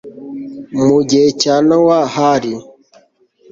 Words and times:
mu 0.87 0.97
gihe 1.09 1.27
cya 1.41 1.55
nowa 1.67 1.99
hari 2.15 2.53